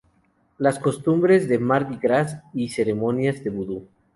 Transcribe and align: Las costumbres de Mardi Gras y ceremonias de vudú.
Las 0.57 0.79
costumbres 0.79 1.47
de 1.47 1.59
Mardi 1.59 1.97
Gras 2.01 2.41
y 2.55 2.69
ceremonias 2.69 3.43
de 3.43 3.51
vudú. 3.51 3.87